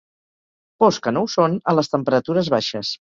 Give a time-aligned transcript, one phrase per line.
[0.83, 2.97] Pors que no ho són a les temperatures baixes.